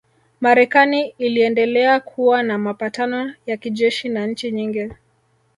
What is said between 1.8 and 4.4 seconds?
kuwa na mapatano ya kijeshi na